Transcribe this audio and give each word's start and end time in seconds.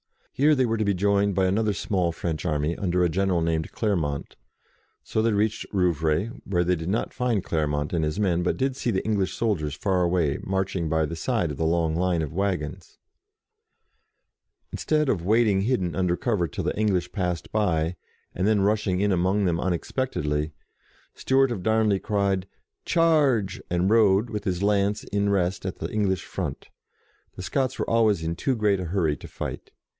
Here 0.33 0.55
they 0.55 0.65
were 0.65 0.77
to 0.77 0.83
be 0.85 0.95
joined 0.95 1.35
by 1.35 1.45
another 1.45 1.73
small 1.73 2.11
French 2.11 2.43
army, 2.47 2.75
under 2.75 3.03
a 3.03 3.09
general 3.09 3.41
named 3.41 3.71
Clermont. 3.71 4.35
So 5.03 5.21
they 5.21 5.31
reached 5.33 5.67
Rou 5.71 5.93
vray, 5.93 6.29
where 6.45 6.63
they 6.63 6.75
did 6.75 6.89
not 6.89 7.13
find 7.13 7.43
Clermont 7.43 7.93
and 7.93 8.03
his 8.03 8.19
men, 8.19 8.41
but 8.41 8.57
did 8.57 8.75
see 8.75 8.89
the 8.89 9.05
English 9.05 9.35
soldiers 9.35 9.75
far 9.75 10.01
away, 10.01 10.39
marching 10.41 10.89
by 10.89 11.05
the 11.05 11.15
side 11.15 11.51
of 11.51 11.57
the 11.57 11.65
long 11.67 11.95
line 11.95 12.23
of 12.23 12.33
waggons. 12.33 12.97
Instead 14.71 15.07
of 15.09 15.23
waiting 15.23 15.61
hidden 15.61 15.95
under 15.95 16.17
cover 16.17 16.47
till 16.47 16.63
the 16.63 16.75
English 16.75 17.11
passed 17.11 17.51
by, 17.51 17.95
and 18.33 18.47
then 18.47 18.61
rush 18.61 18.87
ing 18.87 19.03
among 19.11 19.45
them 19.45 19.59
unexpectedly, 19.59 20.51
Stewart 21.13 21.51
of 21.51 21.61
Darnley 21.61 21.99
cried," 21.99 22.47
Charge!" 22.95 23.61
and 23.69 23.91
rode, 23.91 24.31
with 24.31 24.45
his 24.45 24.63
lance 24.63 25.03
in 25.03 25.29
rest 25.29 25.63
at 25.63 25.77
the 25.77 25.91
English 25.91 26.23
front. 26.25 26.69
The 27.35 27.43
Scots 27.43 27.77
were 27.77 27.87
always 27.87 28.23
in 28.23 28.35
too 28.35 28.55
great 28.55 28.79
a 28.79 28.85
hurry 28.85 29.15
to 29.17 29.27
fight. 29.27 29.69